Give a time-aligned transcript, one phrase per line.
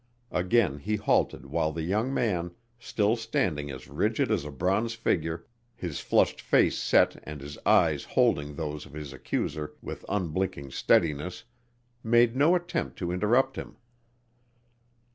[0.31, 5.45] Again he halted while the young man, still standing as rigid as a bronze figure,
[5.75, 11.43] his flushed face set and his eyes holding those of his accuser with unblinking steadiness,
[12.03, 13.75] made no attempt to interrupt him.